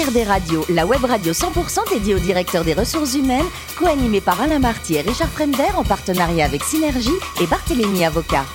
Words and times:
HRD 0.00 0.26
Radio, 0.26 0.64
la 0.70 0.86
web 0.86 1.04
radio 1.04 1.32
100% 1.32 1.92
dédiée 1.92 2.14
au 2.14 2.18
directeur 2.18 2.64
des 2.64 2.72
ressources 2.72 3.14
humaines, 3.14 3.44
co-animée 3.78 4.20
par 4.20 4.40
Alain 4.40 4.58
Marty 4.58 4.94
et 4.94 5.00
Richard 5.02 5.28
Fremder 5.28 5.74
en 5.76 5.84
partenariat 5.84 6.46
avec 6.46 6.62
Synergie 6.62 7.10
et 7.42 7.46
Barthélémy 7.46 8.04
Avocat. 8.04 8.46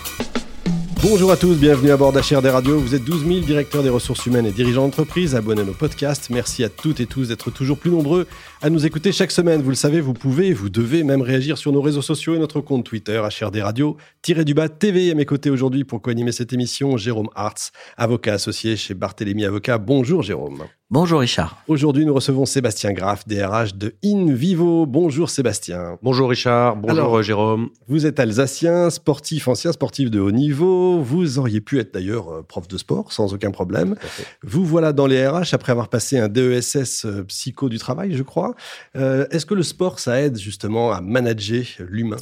Bonjour 1.04 1.32
à 1.32 1.38
tous, 1.38 1.56
bienvenue 1.56 1.92
à 1.92 1.98
bord 1.98 2.12
d'HRD 2.14 2.48
Radio. 2.48 2.80
Vous 2.80 2.96
êtes 2.96 3.04
12 3.04 3.28
000 3.28 3.40
directeurs 3.42 3.84
des 3.84 3.92
ressources 3.92 4.26
humaines 4.26 4.48
et 4.48 4.52
dirigeants 4.52 4.82
d'entreprise. 4.86 5.36
Abonnez 5.36 5.62
à 5.62 5.66
nos 5.66 5.74
podcasts. 5.74 6.32
Merci 6.32 6.64
à 6.64 6.70
toutes 6.70 7.00
et 7.00 7.06
tous 7.06 7.28
d'être 7.28 7.52
toujours 7.52 7.78
plus 7.78 7.92
nombreux 7.92 8.26
à 8.64 8.72
nous 8.72 8.88
écouter 8.88 9.12
chaque 9.12 9.32
semaine. 9.32 9.62
Vous 9.62 9.70
le 9.70 9.76
savez, 9.76 10.02
vous 10.02 10.14
pouvez, 10.14 10.52
vous 10.52 10.70
devez 10.70 11.04
même 11.04 11.22
réagir 11.22 11.60
sur 11.60 11.72
nos 11.72 11.82
réseaux 11.82 12.02
sociaux 12.02 12.34
et 12.34 12.40
notre 12.40 12.60
compte 12.60 12.86
Twitter, 12.86 13.22
HRD 13.22 13.58
Radio, 13.58 13.98
tiré 14.24 14.46
du 14.46 14.56
bas 14.56 14.68
TV. 14.68 15.12
À 15.12 15.14
mes 15.14 15.26
côtés 15.26 15.52
aujourd'hui 15.52 15.84
pour 15.84 16.02
co-animer 16.02 16.32
cette 16.32 16.54
émission, 16.54 16.98
Jérôme 16.98 17.30
Hartz, 17.36 17.72
avocat 17.98 18.34
associé 18.34 18.76
chez 18.76 18.96
Barthélémy 18.96 19.46
Avocat. 19.46 19.78
Bonjour 19.78 20.24
Jérôme. 20.24 20.64
Bonjour 20.92 21.22
Richard. 21.22 21.64
Aujourd'hui, 21.68 22.06
nous 22.06 22.14
recevons 22.14 22.46
Sébastien 22.46 22.94
Graff, 22.94 23.28
DRH 23.28 23.74
de 23.74 23.96
InVivo. 24.06 24.86
Bonjour 24.86 25.32
Sébastien. 25.32 25.98
Bonjour 26.04 26.30
Richard. 26.30 26.76
Bonjour 26.76 27.24
Jérôme. 27.24 27.70
Vous 27.88 28.06
êtes 28.06 28.20
alsacien, 28.20 28.92
sportif, 28.92 29.48
ancien 29.48 29.72
sportif 29.72 30.12
de 30.12 30.20
haut 30.20 30.30
niveau. 30.30 31.02
Vous 31.02 31.40
auriez 31.40 31.60
pu 31.60 31.80
être 31.80 31.92
d'ailleurs 31.92 32.32
euh, 32.32 32.44
prof 32.44 32.68
de 32.68 32.78
sport 32.78 33.12
sans 33.12 33.34
aucun 33.34 33.50
problème. 33.50 33.96
Vous 34.44 34.64
voilà 34.64 34.94
dans 34.94 35.08
les 35.08 35.28
RH 35.28 35.54
après 35.56 35.72
avoir 35.72 35.90
passé 35.90 36.20
un 36.20 36.28
DESS 36.28 37.06
euh, 37.06 37.24
psycho 37.24 37.68
du 37.68 37.80
travail, 37.80 38.14
je 38.14 38.22
crois. 38.22 38.54
Euh, 38.96 39.26
est-ce 39.32 39.48
que 39.48 39.56
le 39.56 39.64
sport, 39.64 39.98
ça 39.98 40.22
aide 40.22 40.38
justement 40.38 40.92
à 40.92 41.02
manager 41.02 41.66
l'humain? 41.80 42.18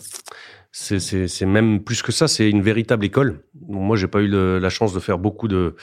C'est 0.75 1.45
même 1.45 1.83
plus 1.83 2.01
que 2.01 2.11
ça, 2.11 2.27
c'est 2.27 2.49
une 2.49 2.63
véritable 2.63 3.05
école. 3.05 3.43
Moi, 3.67 3.95
j'ai 3.95 4.07
pas 4.07 4.21
eu 4.21 4.27
la 4.27 4.69
chance 4.69 4.91
de 4.91 4.99
faire 4.99 5.19
beaucoup 5.19 5.47
de 5.47 5.75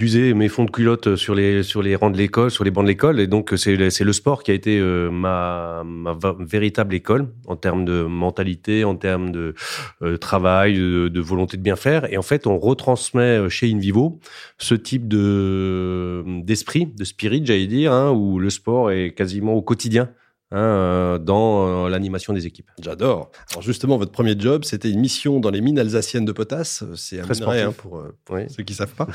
d'user 0.00 0.34
mes 0.34 0.48
fonds 0.48 0.64
de 0.64 0.72
culotte 0.72 1.14
sur 1.14 1.36
les 1.36 1.62
sur 1.62 1.82
les 1.82 1.94
rangs 1.94 2.10
de 2.10 2.18
l'école, 2.18 2.50
sur 2.50 2.64
les 2.64 2.72
bancs 2.72 2.82
de 2.82 2.88
l'école, 2.88 3.20
et 3.20 3.28
donc 3.28 3.54
c'est 3.56 3.76
le 3.76 4.12
sport 4.12 4.42
qui 4.42 4.50
a 4.50 4.54
été 4.54 4.80
euh, 4.80 5.08
ma 5.08 5.84
ma 5.84 6.18
véritable 6.40 6.96
école 6.96 7.28
en 7.46 7.54
termes 7.54 7.84
de 7.84 8.02
mentalité, 8.02 8.82
en 8.82 8.96
termes 8.96 9.30
de 9.30 9.54
euh, 10.02 10.16
travail, 10.16 10.74
de, 10.74 11.20
volonté 11.20 11.56
de 11.56 11.62
bien 11.62 11.76
faire. 11.76 12.12
Et 12.12 12.18
en 12.18 12.22
fait, 12.22 12.48
on 12.48 12.58
retransmet 12.58 13.38
euh, 13.38 13.48
chez 13.48 13.70
InVivo 13.72 14.18
ce 14.58 14.74
type 14.74 15.06
de 15.06 16.24
d'esprit, 16.42 16.86
de 16.86 17.04
spirit, 17.04 17.42
j'allais 17.46 17.68
dire, 17.68 17.92
hein, 17.92 18.10
où 18.10 18.40
le 18.40 18.50
sport 18.50 18.90
est 18.90 19.14
quasiment 19.14 19.54
au 19.54 19.62
quotidien. 19.62 20.10
Hein, 20.54 20.58
euh, 20.58 21.18
dans 21.18 21.86
euh, 21.86 21.88
l'animation 21.88 22.32
des 22.32 22.46
équipes. 22.46 22.70
J'adore. 22.80 23.32
Alors 23.50 23.62
justement, 23.62 23.98
votre 23.98 24.12
premier 24.12 24.38
job, 24.38 24.62
c'était 24.62 24.88
une 24.88 25.00
mission 25.00 25.40
dans 25.40 25.50
les 25.50 25.60
mines 25.60 25.80
alsaciennes 25.80 26.24
de 26.24 26.30
potasse. 26.30 26.84
C'est 26.94 27.18
un 27.18 27.26
très 27.26 27.62
hein, 27.62 27.72
pour 27.76 27.98
euh, 27.98 28.46
ceux 28.56 28.62
qui 28.62 28.72
savent 28.72 28.94
pas. 28.94 29.08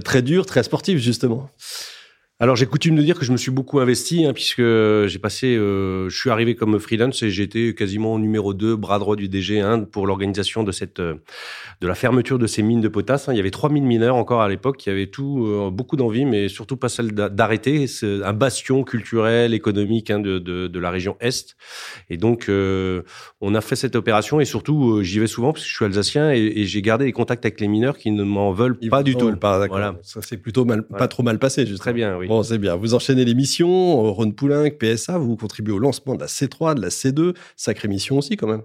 très 0.00 0.20
dur, 0.20 0.46
très 0.46 0.64
sportif 0.64 0.98
justement. 0.98 1.48
Alors 2.42 2.56
j'ai 2.56 2.64
coutume 2.64 2.96
de 2.96 3.02
dire 3.02 3.18
que 3.18 3.26
je 3.26 3.32
me 3.32 3.36
suis 3.36 3.50
beaucoup 3.50 3.80
investi 3.80 4.24
hein, 4.24 4.32
puisque 4.32 4.62
j'ai 4.62 5.18
passé, 5.18 5.56
euh, 5.56 6.08
je 6.08 6.18
suis 6.18 6.30
arrivé 6.30 6.54
comme 6.54 6.78
freelance 6.78 7.22
et 7.22 7.28
j'étais 7.28 7.74
quasiment 7.74 8.18
numéro 8.18 8.54
2, 8.54 8.76
bras 8.76 8.98
droit 8.98 9.14
du 9.14 9.28
DG 9.28 9.60
hein, 9.60 9.80
pour 9.80 10.06
l'organisation 10.06 10.62
de 10.62 10.72
cette, 10.72 11.00
euh, 11.00 11.16
de 11.82 11.86
la 11.86 11.94
fermeture 11.94 12.38
de 12.38 12.46
ces 12.46 12.62
mines 12.62 12.80
de 12.80 12.88
potasse. 12.88 13.28
Hein. 13.28 13.34
Il 13.34 13.36
y 13.36 13.40
avait 13.40 13.50
3000 13.50 13.82
mineurs 13.82 14.16
encore 14.16 14.40
à 14.40 14.48
l'époque 14.48 14.78
qui 14.78 14.88
avaient 14.88 15.08
tout, 15.08 15.44
euh, 15.46 15.70
beaucoup 15.70 15.96
d'envie, 15.96 16.24
mais 16.24 16.48
surtout 16.48 16.78
pas 16.78 16.88
celle 16.88 17.12
d'arrêter. 17.12 17.86
C'est 17.86 18.24
un 18.24 18.32
bastion 18.32 18.84
culturel, 18.84 19.52
économique 19.52 20.10
hein, 20.10 20.18
de, 20.18 20.38
de, 20.38 20.66
de, 20.66 20.80
la 20.80 20.90
région 20.90 21.18
est. 21.20 21.56
Et 22.08 22.16
donc 22.16 22.48
euh, 22.48 23.02
on 23.42 23.54
a 23.54 23.60
fait 23.60 23.76
cette 23.76 23.96
opération 23.96 24.40
et 24.40 24.46
surtout 24.46 25.02
j'y 25.02 25.18
vais 25.18 25.26
souvent 25.26 25.52
parce 25.52 25.64
que 25.64 25.68
je 25.68 25.74
suis 25.74 25.84
alsacien 25.84 26.32
et, 26.32 26.38
et 26.38 26.64
j'ai 26.64 26.80
gardé 26.80 27.04
des 27.04 27.12
contacts 27.12 27.44
avec 27.44 27.60
les 27.60 27.68
mineurs 27.68 27.98
qui 27.98 28.10
ne 28.12 28.24
m'en 28.24 28.50
veulent 28.50 28.78
pas 28.88 29.02
du 29.02 29.14
tout. 29.14 29.30
Pas, 29.36 29.66
voilà. 29.66 29.96
Ça 30.00 30.22
s'est 30.22 30.38
plutôt 30.38 30.64
mal, 30.64 30.84
pas 30.84 31.06
trop 31.06 31.22
mal 31.22 31.38
passé. 31.38 31.66
Justement. 31.66 31.82
Très 31.82 31.92
bien, 31.92 32.16
oui. 32.16 32.29
Bon, 32.30 32.44
c'est 32.44 32.58
bien. 32.58 32.76
Vous 32.76 32.94
enchaînez 32.94 33.24
les 33.24 33.34
missions, 33.34 34.12
Ron 34.12 34.30
Poulenc, 34.30 34.70
PSA, 34.78 35.18
vous 35.18 35.36
contribuez 35.36 35.72
au 35.72 35.80
lancement 35.80 36.14
de 36.14 36.20
la 36.20 36.28
C3, 36.28 36.76
de 36.76 36.80
la 36.80 36.88
C2. 36.88 37.34
Sacrée 37.56 37.88
mission 37.88 38.18
aussi, 38.18 38.36
quand 38.36 38.46
même. 38.46 38.62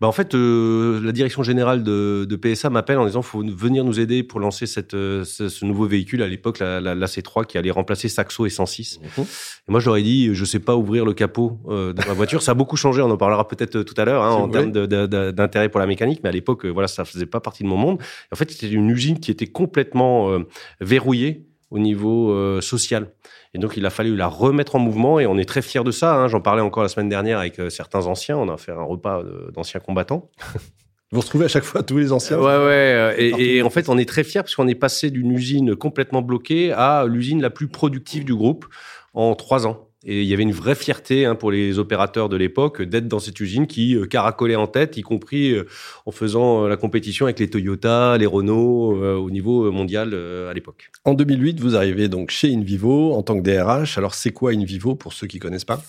Bah 0.00 0.08
en 0.08 0.12
fait, 0.12 0.34
euh, 0.34 1.00
la 1.00 1.12
direction 1.12 1.44
générale 1.44 1.84
de, 1.84 2.26
de 2.28 2.36
PSA 2.36 2.70
m'appelle 2.70 2.98
en 2.98 3.06
disant 3.06 3.22
faut 3.22 3.44
venir 3.44 3.84
nous 3.84 4.00
aider 4.00 4.24
pour 4.24 4.40
lancer 4.40 4.66
cette, 4.66 4.94
euh, 4.94 5.22
ce, 5.24 5.64
nouveau 5.64 5.86
véhicule. 5.86 6.22
À 6.22 6.26
l'époque, 6.26 6.58
la, 6.58 6.80
la, 6.80 6.96
la, 6.96 7.06
C3 7.06 7.46
qui 7.46 7.56
allait 7.56 7.70
remplacer 7.70 8.08
Saxo 8.08 8.46
et 8.46 8.50
106. 8.50 8.98
Mmh. 8.98 9.20
Et 9.20 9.24
moi, 9.68 9.78
je 9.78 9.86
leur 9.86 9.96
ai 9.96 10.02
dit, 10.02 10.34
je 10.34 10.44
sais 10.44 10.58
pas 10.58 10.74
ouvrir 10.74 11.04
le 11.04 11.12
capot 11.12 11.60
euh, 11.68 11.92
de 11.92 12.04
ma 12.04 12.14
voiture. 12.14 12.42
ça 12.42 12.50
a 12.50 12.54
beaucoup 12.54 12.76
changé. 12.76 13.00
On 13.00 13.10
en 13.10 13.16
parlera 13.16 13.46
peut-être 13.46 13.82
tout 13.82 13.94
à 13.96 14.06
l'heure 14.06 14.24
hein, 14.24 14.32
en 14.32 14.48
termes 14.48 14.72
d'intérêt 14.72 15.68
pour 15.68 15.78
la 15.78 15.86
mécanique. 15.86 16.18
Mais 16.24 16.30
à 16.30 16.32
l'époque, 16.32 16.66
voilà, 16.66 16.88
ça 16.88 17.04
faisait 17.04 17.26
pas 17.26 17.38
partie 17.38 17.62
de 17.62 17.68
mon 17.68 17.76
monde. 17.76 18.02
en 18.32 18.36
fait, 18.36 18.50
c'était 18.50 18.70
une 18.70 18.90
usine 18.90 19.20
qui 19.20 19.30
était 19.30 19.46
complètement 19.46 20.36
verrouillée 20.80 21.47
au 21.70 21.78
niveau 21.78 22.30
euh, 22.32 22.60
social. 22.60 23.10
Et 23.54 23.58
donc, 23.58 23.76
il 23.76 23.84
a 23.86 23.90
fallu 23.90 24.16
la 24.16 24.26
remettre 24.26 24.76
en 24.76 24.78
mouvement 24.78 25.20
et 25.20 25.26
on 25.26 25.38
est 25.38 25.44
très 25.44 25.62
fiers 25.62 25.84
de 25.84 25.90
ça. 25.90 26.14
Hein. 26.14 26.28
J'en 26.28 26.40
parlais 26.40 26.62
encore 26.62 26.82
la 26.82 26.88
semaine 26.88 27.08
dernière 27.08 27.38
avec 27.38 27.58
euh, 27.58 27.70
certains 27.70 28.06
anciens. 28.06 28.36
On 28.36 28.48
a 28.48 28.56
fait 28.56 28.72
un 28.72 28.82
repas 28.82 29.22
d'anciens 29.54 29.80
combattants. 29.80 30.30
Vous 31.10 31.20
retrouvez 31.20 31.46
à 31.46 31.48
chaque 31.48 31.64
fois 31.64 31.82
tous 31.82 31.96
les 31.96 32.12
anciens 32.12 32.38
Ouais, 32.38 32.44
ouais. 32.44 32.50
Euh, 32.50 33.14
et, 33.16 33.56
et, 33.56 33.62
en 33.62 33.70
fait, 33.70 33.88
on 33.88 33.96
est 33.96 34.06
très 34.06 34.24
fiers 34.24 34.42
parce 34.42 34.54
qu'on 34.54 34.68
est 34.68 34.74
passé 34.74 35.10
d'une 35.10 35.32
usine 35.32 35.74
complètement 35.74 36.20
bloquée 36.20 36.72
à 36.72 37.06
l'usine 37.06 37.40
la 37.40 37.48
plus 37.48 37.68
productive 37.68 38.24
du 38.26 38.34
groupe 38.34 38.66
en 39.14 39.34
trois 39.34 39.66
ans. 39.66 39.87
Et 40.04 40.22
il 40.22 40.28
y 40.28 40.32
avait 40.32 40.44
une 40.44 40.52
vraie 40.52 40.76
fierté 40.76 41.26
hein, 41.26 41.34
pour 41.34 41.50
les 41.50 41.80
opérateurs 41.80 42.28
de 42.28 42.36
l'époque 42.36 42.82
d'être 42.82 43.08
dans 43.08 43.18
cette 43.18 43.40
usine 43.40 43.66
qui 43.66 43.96
euh, 43.96 44.06
caracolait 44.06 44.54
en 44.54 44.68
tête, 44.68 44.96
y 44.96 45.02
compris 45.02 45.50
euh, 45.50 45.66
en 46.06 46.12
faisant 46.12 46.64
euh, 46.64 46.68
la 46.68 46.76
compétition 46.76 47.26
avec 47.26 47.40
les 47.40 47.50
Toyota, 47.50 48.16
les 48.16 48.26
Renault 48.26 48.96
au 49.18 49.30
niveau 49.30 49.70
mondial 49.72 50.14
à 50.14 50.52
l'époque. 50.52 50.90
En 51.04 51.14
2008, 51.14 51.60
vous 51.60 51.74
arrivez 51.74 52.08
donc 52.08 52.30
chez 52.30 52.54
InVivo 52.54 53.12
en 53.12 53.22
tant 53.22 53.36
que 53.36 53.42
DRH. 53.42 53.98
Alors 53.98 54.14
c'est 54.14 54.32
quoi 54.32 54.52
InVivo 54.52 54.94
pour 54.94 55.12
ceux 55.12 55.26
qui 55.26 55.38
connaissent 55.38 55.64
pas? 55.64 55.82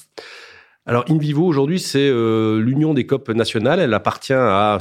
Alors, 0.89 1.05
InVivo, 1.07 1.45
aujourd'hui, 1.45 1.79
c'est 1.79 2.09
euh, 2.09 2.59
l'union 2.59 2.95
des 2.95 3.05
COP 3.05 3.29
nationales. 3.29 3.79
Elle 3.79 3.93
appartient 3.93 4.33
à 4.33 4.79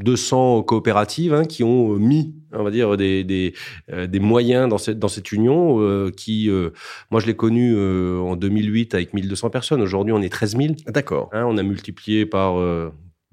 200 0.00 0.64
coopératives 0.64 1.32
hein, 1.32 1.44
qui 1.44 1.62
ont 1.62 1.92
euh, 1.92 1.96
mis, 1.96 2.34
on 2.52 2.64
va 2.64 2.72
dire, 2.72 2.96
des, 2.96 3.22
des, 3.22 3.54
euh, 3.92 4.08
des 4.08 4.18
moyens 4.18 4.68
dans 4.68 4.78
cette, 4.78 4.98
dans 4.98 5.06
cette 5.06 5.30
union 5.30 6.10
qui, 6.10 6.50
moi, 7.12 7.20
je 7.20 7.26
l'ai 7.26 7.36
connue 7.36 7.78
en 7.78 8.34
2008 8.34 8.94
avec 8.94 9.14
1200 9.14 9.50
personnes. 9.50 9.80
Aujourd'hui, 9.80 10.12
on 10.12 10.22
est 10.22 10.28
13 10.28 10.56
000. 10.56 10.74
D'accord. 10.88 11.30
Hein, 11.32 11.44
on 11.46 11.56
a 11.56 11.62
multiplié 11.62 12.26
par 12.26 12.56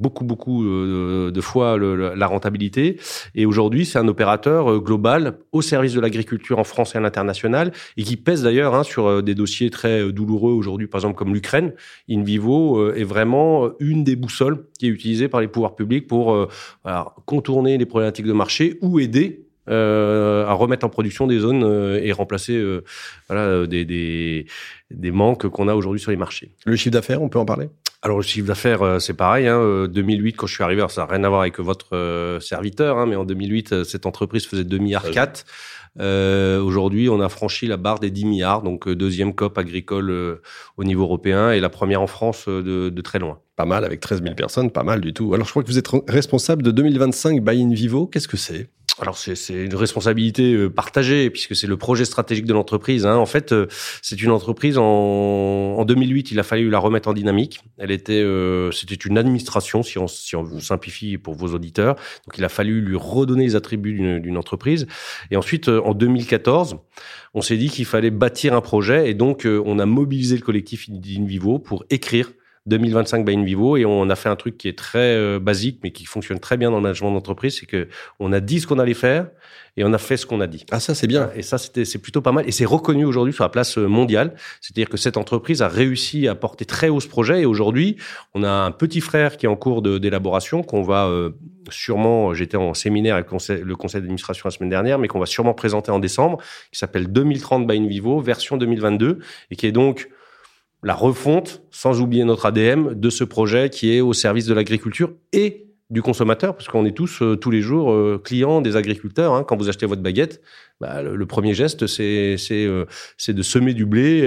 beaucoup, 0.02 0.26
beaucoup 0.26 0.66
euh, 0.66 1.32
de 1.32 1.42
fois 1.42 1.78
la 1.78 2.28
rentabilité. 2.28 3.00
Et 3.36 3.46
aujourd'hui, 3.46 3.86
c'est 3.86 4.00
un 4.00 4.08
opérateur 4.08 4.72
euh, 4.72 4.80
global 4.80 5.38
au 5.52 5.62
service 5.62 5.94
de 5.94 6.00
l'agriculture 6.00 6.60
en 6.60 6.64
France 6.64 6.96
et 6.96 6.98
à 6.98 7.02
l'international 7.02 7.72
et 7.98 8.04
qui 8.04 8.18
pèse 8.18 8.44
d'ailleurs 8.44 8.76
hein, 8.76 8.84
sur 8.84 9.06
euh, 9.06 9.22
des 9.22 9.36
dossiers 9.36 9.70
très 9.70 10.12
douloureux 10.12 10.54
aujourd'hui, 10.54 10.88
par 10.88 11.00
exemple 11.00 11.16
comme 11.16 11.34
l'Ukraine. 11.34 11.74
InVivo 12.10 12.92
est 12.94 13.04
vraiment 13.04 13.70
une 13.80 14.04
des 14.04 14.16
boussoles 14.16 14.66
qui 14.80 14.88
est 14.88 14.90
utilisée 14.90 15.28
par 15.28 15.42
les 15.42 15.48
pouvoirs 15.48 15.76
publics 15.76 16.08
pour 16.08 16.48
contourner 17.26 17.78
les 17.78 17.86
problématiques 17.86 18.26
de 18.26 18.34
marché 18.34 18.78
ou 18.82 19.00
aider 19.00 19.51
à 19.68 20.54
remettre 20.54 20.86
en 20.86 20.90
production 20.90 21.28
des 21.28 21.40
zones 21.40 22.00
et 22.02 22.12
remplacer 22.12 22.62
voilà, 23.28 23.66
des, 23.68 23.86
des, 23.86 24.46
des 24.90 25.12
manques 25.12 25.48
qu'on 25.48 25.68
a 25.68 25.76
aujourd'hui 25.76 26.02
sur 26.02 26.12
les 26.12 26.18
marchés. 26.18 26.52
Le 26.66 26.76
chiffre 26.76 26.94
d'affaires, 26.94 27.22
on 27.22 27.30
peut 27.30 27.40
en 27.40 27.46
parler? 27.46 27.70
Alors 28.04 28.18
le 28.18 28.24
chiffre 28.24 28.48
d'affaires, 28.48 28.82
euh, 28.82 29.00
c'est 29.00 29.14
pareil. 29.14 29.48
Hein, 29.48 29.88
2008, 29.88 30.34
euh, 30.34 30.36
quand 30.36 30.48
je 30.48 30.56
suis 30.56 30.64
arrivé, 30.64 30.82
alors 30.82 30.90
ça 30.90 31.02
n'a 31.02 31.08
rien 31.12 31.24
à 31.24 31.30
voir 31.30 31.42
avec 31.42 31.60
votre 31.60 31.96
euh, 31.96 32.40
serviteur, 32.40 32.98
hein, 32.98 33.06
mais 33.06 33.16
en 33.16 33.26
2008, 33.26 33.84
cette 33.84 34.08
entreprise 34.08 34.48
faisait 34.48 34.64
2 34.64 34.78
milliards 34.80 35.12
4. 35.12 35.46
Euh, 36.00 36.60
Aujourd'hui, 36.62 37.10
on 37.10 37.20
a 37.22 37.30
franchi 37.30 37.68
la 37.68 37.78
barre 37.78 38.00
des 38.00 38.10
10 38.10 38.26
milliards, 38.26 38.64
donc 38.64 38.90
deuxième 38.90 39.36
COP 39.36 39.58
agricole 39.58 40.40
au 40.78 40.84
niveau 40.84 41.04
européen 41.04 41.52
et 41.52 41.60
la 41.60 41.70
première 41.70 42.02
en 42.02 42.08
France 42.08 42.48
de, 42.48 42.90
de, 42.90 43.02
très 43.02 43.20
loin. 43.20 43.40
Pas 43.56 43.66
mal, 43.66 43.86
avec 43.86 44.00
13 44.00 44.24
000 44.24 44.34
personnes, 44.34 44.72
pas 44.72 44.84
mal 44.84 45.02
du 45.02 45.14
tout. 45.14 45.34
Alors 45.34 45.46
je 45.46 45.52
crois 45.52 45.64
que 45.64 45.68
vous 45.68 45.78
êtes 45.78 45.90
responsable 46.08 46.64
de 46.64 46.72
2025 46.72 47.44
Buy 47.44 47.62
in 47.62 47.74
Vivo. 47.74 48.08
Qu'est-ce 48.08 48.30
que 48.30 48.38
c'est? 48.38 48.70
Alors 49.02 49.18
c'est 49.18 49.36
une 49.50 49.76
responsabilité 49.76 50.54
euh, 50.54 50.70
partagée 50.70 51.32
puisque 51.32 51.56
c'est 51.56 51.66
le 51.66 51.76
projet 51.76 52.06
stratégique 52.06 52.46
de 52.46 52.54
l'entreprise. 52.54 53.06
Hein. 53.08 53.16
En 53.16 53.26
fait, 53.26 53.52
euh, 53.52 53.68
c'est 54.04 54.22
une 54.22 54.30
entreprise 54.30 54.78
en, 54.78 54.84
en 54.84 55.86
2008, 55.86 56.32
il 56.32 56.40
a 56.40 56.44
fallu 56.44 56.70
la 56.70 56.78
remettre 56.78 57.10
en 57.10 57.14
dynamique. 57.14 57.62
Elle 57.80 57.90
était, 57.90 58.22
euh, 58.22 58.72
c'était 58.72 58.96
une 58.96 59.18
administration 59.18 59.82
si 59.82 59.98
on, 59.98 60.08
si 60.08 60.36
on 60.36 60.60
simplifie 60.60 61.18
pour 61.18 61.34
vos 61.34 61.48
auditeurs. 61.48 61.96
Donc 61.96 62.38
il 62.38 62.46
a 62.46 62.50
fallu 62.50 62.82
lui 62.82 62.96
redonner 62.96 63.46
les 63.46 63.56
attributs 63.56 64.20
d'une 64.20 64.38
entreprise. 64.38 64.86
Et 65.32 65.36
ensuite, 65.36 65.68
en 65.68 65.94
2014, 65.94 66.78
on 67.34 67.42
s'est 67.42 67.58
dit 67.58 67.70
qu'il 67.70 67.86
fallait 67.86 68.12
bâtir 68.12 68.54
un 68.54 68.62
projet 68.62 69.10
et 69.10 69.16
donc 69.16 69.48
on 69.48 69.80
a 69.80 69.86
mobilisé 69.86 70.36
le 70.36 70.42
collectif 70.42 70.88
InVivo 70.90 71.58
pour 71.58 71.86
écrire 71.90 72.32
2025 72.68 73.26
by 73.26 73.36
Invivo 73.36 73.76
et 73.76 73.86
on 73.86 74.10
a 74.10 74.16
fait 74.16 74.30
un 74.30 74.36
truc 74.36 74.58
qui 74.58 74.68
est 74.68 74.78
très 74.78 75.16
euh, 75.16 75.40
basique 75.40 75.80
mais 75.84 75.92
qui 75.92 76.06
fonctionne 76.06 76.40
très 76.40 76.58
bien 76.58 76.70
dans 76.70 76.78
le 76.78 76.84
management 76.84 77.12
d'entreprise, 77.12 77.58
c'est 77.60 77.66
que 77.66 77.88
on 78.20 78.32
a 78.32 78.40
dit 78.40 78.60
ce 78.60 78.68
qu'on 78.68 78.78
allait 78.78 78.94
faire 78.94 79.28
et 79.78 79.84
on 79.84 79.94
a 79.94 79.98
fait 79.98 80.16
ce 80.16 80.28
qu'on 80.28 80.42
a 80.42 80.48
dit. 80.48 80.66
Ah 80.70 80.80
ça 80.80 80.94
c'est 80.94 81.08
bien. 81.08 81.32
Et 81.36 81.42
ça 81.42 81.58
c'était 81.58 81.86
c'est 81.86 81.98
plutôt 81.98 82.22
pas 82.22 82.32
mal 82.32 82.48
et 82.48 82.52
c'est 82.52 82.66
reconnu 82.66 83.04
aujourd'hui 83.04 83.34
sur 83.34 83.44
la 83.44 83.50
place 83.50 83.80
euh, 83.80 83.88
mondiale, 83.88 84.36
c'est-à-dire 84.62 84.90
que 84.90 84.98
cette 84.98 85.18
entreprise 85.18 85.64
a 85.64 85.68
réussi 85.68 86.28
à 86.28 86.36
porter 86.36 86.66
très 86.66 86.90
haut 86.90 87.00
ce 87.00 87.08
projet 87.08 87.42
et 87.42 87.46
aujourd'hui, 87.46 87.98
on 88.36 88.44
a 88.44 88.52
un 88.52 88.72
petit 88.72 89.02
frère 89.02 89.38
qui 89.38 89.48
est 89.48 89.50
en 89.50 89.56
cours 89.56 89.82
d'élaboration 89.82 90.62
qu'on 90.62 90.84
va 90.84 91.08
euh, 91.08 91.32
sûrement 91.72 92.36
j'étais 92.36 92.58
en 92.58 92.76
séminaire 92.76 93.16
avec 93.16 93.26
le 93.26 93.32
conseil, 93.32 93.64
conseil 93.80 94.02
d'administration 94.02 94.44
la 94.46 94.52
semaine 94.52 94.70
dernière 94.70 95.00
mais 95.00 95.08
qu'on 95.08 95.20
va 95.20 95.26
sûrement 95.26 95.56
présenter 95.56 95.90
en 95.90 96.00
décembre 96.00 96.38
qui 96.72 96.78
s'appelle 96.78 97.12
2030 97.12 97.66
by 97.66 97.78
Invivo 97.78 98.20
version 98.20 98.58
2022 98.58 99.20
et 99.50 99.56
qui 99.56 99.66
est 99.66 99.72
donc 99.72 100.10
la 100.84 100.96
refonte, 100.96 101.64
sans 101.70 102.02
oublier 102.02 102.24
notre 102.24 102.46
ADM, 102.46 102.94
de 102.96 103.10
ce 103.10 103.24
projet 103.24 103.70
qui 103.70 103.96
est 103.96 104.02
au 104.02 104.14
service 104.14 104.46
de 104.46 104.54
l'agriculture 104.54 105.14
et 105.32 105.68
du 105.92 106.02
consommateur, 106.02 106.56
parce 106.56 106.70
qu'on 106.70 106.86
est 106.86 106.96
tous 106.96 107.22
euh, 107.22 107.36
tous 107.36 107.52
les 107.52 107.62
jours 107.62 107.92
euh, 107.92 108.20
clients 108.24 108.62
des 108.62 108.78
agriculteurs. 108.78 109.34
Hein. 109.34 109.44
Quand 109.44 109.58
vous 109.58 109.68
achetez 109.68 109.86
votre 109.86 110.02
baguette, 110.02 110.42
bah, 110.80 111.04
le, 111.04 111.26
premier 111.26 111.54
geste, 111.54 111.86
c'est 111.86 112.38
c'est 112.38 112.66
euh, 112.66 112.86
c'est 113.18 113.34
de 113.34 113.42
semer 113.42 113.74
du 113.74 113.86
blé. 113.86 114.22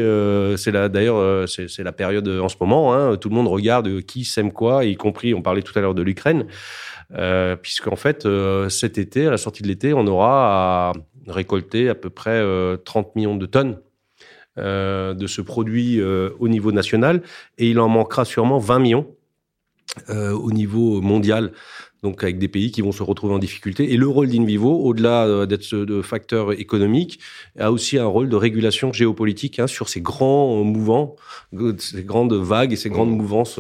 c'est 0.58 0.70
là 0.70 0.90
d'ailleurs 0.90 1.48
c'est 1.48 1.68
c'est 1.68 1.82
la 1.82 1.92
période 1.92 2.28
en 2.28 2.48
ce 2.50 2.56
moment. 2.60 2.94
Hein. 2.94 3.16
Tout 3.16 3.30
le 3.30 3.34
monde 3.34 3.48
regarde 3.48 4.02
qui 4.02 4.24
sème 4.24 4.52
quoi, 4.52 4.84
y 4.84 4.94
compris 4.94 5.32
on 5.32 5.40
parlait 5.40 5.62
tout 5.62 5.76
à 5.76 5.80
l'heure 5.80 5.94
de 5.94 6.02
l'Ukraine, 6.02 6.46
puisqu'en 7.62 7.96
fait 7.96 8.28
cet 8.68 8.98
été, 8.98 9.26
à 9.26 9.30
la 9.30 9.38
sortie 9.38 9.62
de 9.62 9.68
l'été, 9.68 9.94
on 9.94 10.06
aura 10.06 10.90
à 10.90 10.92
récolter 11.26 11.88
à 11.88 11.94
peu 11.94 12.10
près 12.10 12.44
30 12.84 13.16
millions 13.16 13.36
de 13.36 13.46
tonnes 13.46 13.78
euh, 14.56 15.14
de 15.14 15.26
ce 15.26 15.40
produit 15.40 16.00
euh, 16.00 16.30
au 16.38 16.46
niveau 16.46 16.70
national 16.70 17.22
et 17.58 17.70
il 17.70 17.80
en 17.80 17.88
manquera 17.88 18.24
sûrement 18.24 18.58
20 18.58 18.78
millions 18.78 19.06
euh, 20.10 20.30
au 20.30 20.52
niveau 20.52 21.00
mondial 21.00 21.50
donc 22.04 22.22
avec 22.22 22.38
des 22.38 22.46
pays 22.46 22.70
qui 22.70 22.80
vont 22.80 22.92
se 22.92 23.02
retrouver 23.02 23.34
en 23.34 23.38
difficulté. 23.38 23.92
Et 23.92 23.96
le 23.96 24.06
rôle 24.06 24.28
d'Invivo, 24.28 24.70
au-delà 24.70 25.46
d'être 25.46 25.74
de 25.74 26.02
facteur 26.02 26.52
économique, 26.52 27.18
a 27.58 27.72
aussi 27.72 27.98
un 27.98 28.04
rôle 28.04 28.28
de 28.28 28.36
régulation 28.36 28.92
géopolitique 28.92 29.58
hein, 29.58 29.66
sur 29.66 29.88
ces 29.88 30.02
grands 30.02 30.62
mouvements, 30.62 31.16
ces 31.78 32.04
grandes 32.04 32.34
vagues 32.34 32.74
et 32.74 32.76
ces 32.76 32.90
grandes 32.90 33.16
mouvances 33.16 33.58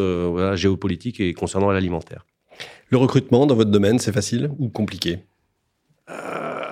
géopolitiques 0.56 1.20
et 1.20 1.32
concernant 1.32 1.70
l'alimentaire. 1.70 2.26
Le 2.90 2.98
recrutement 2.98 3.46
dans 3.46 3.54
votre 3.54 3.70
domaine, 3.70 3.98
c'est 3.98 4.12
facile 4.12 4.50
ou 4.58 4.68
compliqué? 4.68 5.20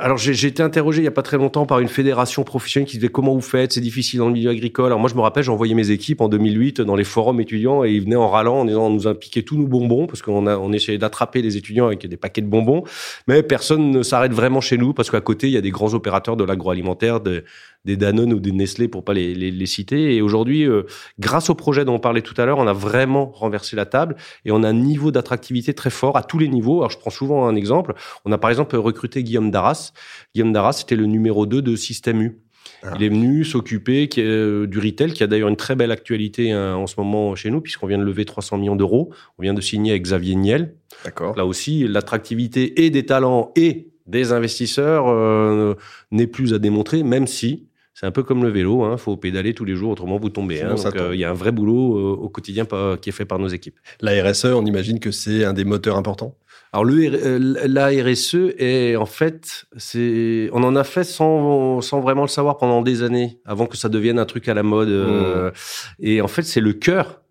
Alors 0.02 0.16
j'ai 0.16 0.48
été 0.48 0.64
interrogé 0.64 1.00
il 1.00 1.04
y 1.04 1.08
a 1.08 1.12
pas 1.12 1.22
très 1.22 1.36
longtemps 1.36 1.64
par 1.64 1.78
une 1.78 1.86
fédération 1.86 2.42
professionnelle 2.42 2.88
qui 2.88 2.96
disait 2.96 3.08
comment 3.08 3.34
vous 3.34 3.40
faites, 3.40 3.72
c'est 3.72 3.80
difficile 3.80 4.18
dans 4.18 4.26
le 4.26 4.32
milieu 4.32 4.50
agricole. 4.50 4.86
Alors 4.86 4.98
moi 4.98 5.08
je 5.08 5.14
me 5.14 5.20
rappelle, 5.20 5.48
envoyé 5.48 5.74
mes 5.74 5.90
équipes 5.90 6.20
en 6.20 6.28
2008 6.28 6.80
dans 6.80 6.96
les 6.96 7.04
forums 7.04 7.40
étudiants 7.40 7.84
et 7.84 7.92
ils 7.92 8.02
venaient 8.02 8.16
en 8.16 8.28
râlant 8.28 8.60
en 8.60 8.64
disant 8.64 8.86
on 8.86 8.90
nous 8.90 9.06
a 9.06 9.14
piqué 9.14 9.44
tous 9.44 9.56
nos 9.56 9.68
bonbons 9.68 10.08
parce 10.08 10.20
qu'on 10.20 10.48
a 10.48 10.56
on 10.56 10.72
essayait 10.72 10.98
d'attraper 10.98 11.40
les 11.40 11.56
étudiants 11.56 11.86
avec 11.86 12.04
des 12.04 12.16
paquets 12.16 12.40
de 12.40 12.48
bonbons, 12.48 12.82
mais 13.28 13.44
personne 13.44 13.92
ne 13.92 14.02
s'arrête 14.02 14.32
vraiment 14.32 14.60
chez 14.60 14.76
nous 14.76 14.92
parce 14.92 15.08
qu'à 15.08 15.20
côté 15.20 15.46
il 15.46 15.52
y 15.52 15.56
a 15.56 15.60
des 15.60 15.70
grands 15.70 15.94
opérateurs 15.94 16.36
de 16.36 16.42
l'agroalimentaire, 16.42 17.20
de, 17.20 17.44
des 17.84 17.96
Danone 17.96 18.32
ou 18.32 18.40
des 18.40 18.52
Nestlé 18.52 18.88
pour 18.88 19.04
pas 19.04 19.14
les, 19.14 19.34
les, 19.34 19.50
les 19.50 19.66
citer. 19.66 20.14
Et 20.14 20.22
aujourd'hui, 20.22 20.64
euh, 20.64 20.84
grâce 21.18 21.50
au 21.50 21.54
projet 21.54 21.84
dont 21.84 21.94
on 21.94 22.00
parlait 22.00 22.22
tout 22.22 22.34
à 22.40 22.46
l'heure, 22.46 22.58
on 22.58 22.66
a 22.66 22.72
vraiment 22.72 23.30
renversé 23.32 23.76
la 23.76 23.86
table 23.86 24.16
et 24.44 24.52
on 24.52 24.62
a 24.62 24.68
un 24.68 24.72
niveau 24.72 25.10
d'attractivité 25.10 25.74
très 25.74 25.90
fort 25.90 26.16
à 26.16 26.22
tous 26.22 26.38
les 26.38 26.48
niveaux. 26.48 26.78
Alors 26.78 26.90
je 26.90 26.98
prends 26.98 27.10
souvent 27.10 27.46
un 27.46 27.56
exemple. 27.56 27.94
On 28.24 28.32
a 28.32 28.38
par 28.38 28.50
exemple 28.50 28.76
recruté 28.76 29.22
Guillaume 29.22 29.50
Darras. 29.50 29.92
Guillaume 30.34 30.52
Darras, 30.52 30.74
c'était 30.74 30.96
le 30.96 31.06
numéro 31.06 31.46
2 31.46 31.62
de 31.62 31.76
Système 31.76 32.22
U. 32.22 32.38
Ah. 32.84 32.94
Il 32.96 33.04
est 33.04 33.08
venu 33.08 33.44
s'occuper 33.44 34.08
euh, 34.18 34.66
du 34.66 34.78
retail, 34.78 35.12
qui 35.12 35.22
a 35.22 35.26
d'ailleurs 35.26 35.48
une 35.48 35.56
très 35.56 35.76
belle 35.76 35.92
actualité 35.92 36.50
hein, 36.50 36.74
en 36.74 36.86
ce 36.86 36.94
moment 36.98 37.34
chez 37.36 37.50
nous, 37.50 37.60
puisqu'on 37.60 37.86
vient 37.86 37.98
de 37.98 38.04
lever 38.04 38.24
300 38.24 38.58
millions 38.58 38.76
d'euros. 38.76 39.12
On 39.38 39.42
vient 39.42 39.54
de 39.54 39.60
signer 39.60 39.92
avec 39.92 40.02
Xavier 40.02 40.34
Niel. 40.34 40.74
D'accord. 41.04 41.36
Là 41.36 41.46
aussi, 41.46 41.86
l'attractivité 41.86 42.84
et 42.84 42.90
des 42.90 43.06
talents 43.06 43.52
et 43.56 43.92
des 44.06 44.32
investisseurs 44.32 45.06
euh, 45.08 45.74
n'est 46.10 46.26
plus 46.26 46.54
à 46.54 46.58
démontrer, 46.58 47.02
même 47.02 47.26
si 47.26 47.68
c'est 48.02 48.08
un 48.08 48.10
peu 48.10 48.24
comme 48.24 48.42
le 48.42 48.50
vélo, 48.50 48.84
il 48.84 48.90
hein, 48.90 48.96
faut 48.96 49.16
pédaler 49.16 49.54
tous 49.54 49.64
les 49.64 49.76
jours, 49.76 49.92
autrement 49.92 50.18
vous 50.18 50.28
tombez. 50.28 50.60
Hein, 50.60 50.74
donc 50.74 50.96
euh, 50.96 51.14
il 51.14 51.20
y 51.20 51.24
a 51.24 51.30
un 51.30 51.34
vrai 51.34 51.52
boulot 51.52 51.96
euh, 51.96 52.16
au 52.16 52.28
quotidien 52.28 52.66
qui 53.00 53.08
est 53.08 53.12
fait 53.12 53.24
par 53.24 53.38
nos 53.38 53.46
équipes. 53.46 53.78
La 54.00 54.28
RSE, 54.28 54.46
on 54.46 54.66
imagine 54.66 54.98
que 54.98 55.12
c'est 55.12 55.44
un 55.44 55.52
des 55.52 55.64
moteurs 55.64 55.96
importants? 55.96 56.36
Alors 56.72 56.84
le, 56.84 57.12
euh, 57.14 57.38
la 57.68 57.90
RSE 57.90 58.54
est 58.58 58.96
en 58.96 59.06
fait, 59.06 59.66
c'est, 59.76 60.50
on 60.52 60.64
en 60.64 60.74
a 60.74 60.82
fait 60.82 61.04
sans, 61.04 61.80
sans 61.80 62.00
vraiment 62.00 62.22
le 62.22 62.28
savoir 62.28 62.58
pendant 62.58 62.82
des 62.82 63.04
années, 63.04 63.38
avant 63.44 63.66
que 63.66 63.76
ça 63.76 63.88
devienne 63.88 64.18
un 64.18 64.26
truc 64.26 64.48
à 64.48 64.54
la 64.54 64.64
mode. 64.64 64.88
Mmh. 64.88 65.52
et 66.00 66.20
en 66.22 66.28
fait, 66.28 66.42
c'est 66.42 66.60
le 66.60 66.72
cœur, 66.72 67.22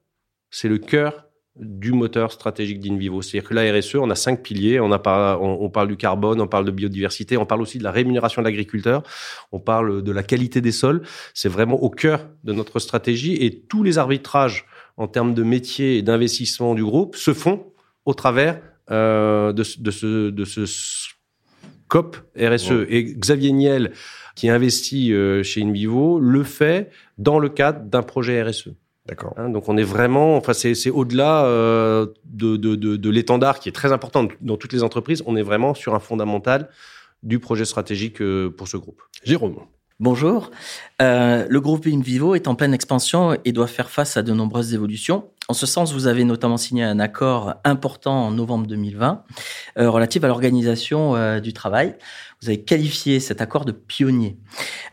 c'est 0.52 0.70
le 0.70 0.78
cœur 0.78 1.28
du 1.57 1.92
moteur 1.92 2.31
stratégique 2.31 2.80
d'Invivo. 2.80 3.21
C'est-à-dire 3.21 3.50
que 3.50 3.53
la 3.53 3.71
RSE, 3.71 3.95
on 3.95 4.09
a 4.09 4.15
cinq 4.15 4.42
piliers. 4.42 4.80
On, 4.80 4.92
a 4.92 5.38
on, 5.39 5.69
parle 5.69 5.89
du 5.89 5.98
carbone, 5.98 6.39
on 6.39 6.48
parle 6.48 6.65
de 6.65 6.71
biodiversité, 6.71 7.38
on 7.38 7.45
parle 7.45 7.62
aussi 7.62 7.77
de 7.77 7.83
la 7.83 7.92
rémunération 7.92 8.42
de 8.42 8.48
l'agriculteur, 8.48 9.03
on 9.51 9.59
parle 9.59 10.01
de 10.01 10.12
la 10.12 10.24
qualité 10.24 10.62
des 10.62 10.71
sols. 10.71 11.01
C'est 11.33 11.50
vraiment 11.50 11.81
au 11.81 11.89
cœur 11.89 12.27
de 12.44 12.53
notre 12.53 12.80
stratégie 12.80 13.36
et 13.36 13.62
tous 13.62 13.83
les 13.83 13.98
arbitrages 13.98 14.65
en 14.98 15.07
termes 15.07 15.33
de 15.33 15.44
métier 15.44 15.98
et 15.98 16.01
d'investissement 16.01 16.74
du 16.74 16.83
groupe 16.83 17.15
se 17.15 17.33
font 17.33 17.65
au 18.06 18.13
travers 18.13 18.62
euh, 18.89 19.51
de, 19.51 19.63
de, 19.80 19.92
ce, 19.92 20.30
de 20.30 20.45
ce 20.45 20.65
COP 21.88 22.18
RSE. 22.38 22.86
Et 22.88 23.03
Xavier 23.03 23.51
Niel, 23.51 23.92
qui 24.36 24.50
investit 24.50 25.13
euh, 25.13 25.44
chez 25.44 25.62
Invivo, 25.62 26.19
le 26.19 26.44
fait 26.44 26.89
dans 27.18 27.38
le 27.38 27.50
cadre 27.50 27.81
d'un 27.81 28.01
projet 28.01 28.42
RSE. 28.42 28.69
D'accord. 29.07 29.33
Hein, 29.38 29.50
donc 29.50 29.68
on 29.68 29.77
est 29.77 29.83
vraiment, 29.83 30.38
enfin 30.38 30.53
c'est 30.53 30.89
au-delà 30.89 31.45
euh, 31.45 32.06
de, 32.25 32.56
de, 32.56 32.75
de, 32.75 32.95
de 32.98 33.09
l'étendard 33.09 33.59
qui 33.59 33.68
est 33.68 33.71
très 33.71 33.92
important 33.92 34.27
dans 34.42 34.57
toutes 34.57 34.74
les 34.74 34.83
entreprises. 34.83 35.24
On 35.25 35.36
est 35.36 35.42
vraiment 35.42 35.74
sur 35.74 35.95
un 35.95 36.00
fondamental 36.00 36.69
du 37.24 37.39
projet 37.39 37.65
stratégique 37.65 38.21
euh, 38.21 38.50
pour 38.50 38.68
ce 38.68 38.77
groupe. 38.77 39.01
Jérôme. 39.24 39.56
Bonjour. 40.00 40.50
Euh, 41.01 41.45
le 41.48 41.62
groupe 41.62 41.86
InVivo 41.86 42.33
est 42.33 42.48
en 42.48 42.56
pleine 42.56 42.74
expansion 42.74 43.38
et 43.45 43.51
doit 43.51 43.68
faire 43.68 43.89
face 43.89 44.18
à 44.18 44.24
de 44.24 44.33
nombreuses 44.33 44.74
évolutions. 44.74 45.30
En 45.51 45.53
ce 45.53 45.65
sens, 45.65 45.92
vous 45.92 46.07
avez 46.07 46.24
notamment 46.24 46.56
signé 46.56 46.81
un 46.81 46.98
accord 46.98 47.56
important 47.65 48.27
en 48.27 48.31
novembre 48.31 48.68
2020 48.68 49.25
euh, 49.80 49.89
relatif 49.89 50.24
à 50.24 50.30
l'organisation 50.30 51.18
euh, 51.18 51.42
du 51.42 51.51
travail. 51.51 51.98
Vous 52.42 52.48
avez 52.48 52.62
qualifié 52.62 53.19
cet 53.19 53.42
accord 53.42 53.65
de 53.65 53.74
pionnier. 53.74 54.38